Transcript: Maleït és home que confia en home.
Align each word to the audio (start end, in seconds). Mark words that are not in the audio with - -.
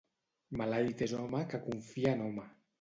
Maleït 0.61 1.05
és 1.09 1.15
home 1.19 1.45
que 1.53 1.63
confia 1.69 2.19
en 2.19 2.29
home. 2.29 2.51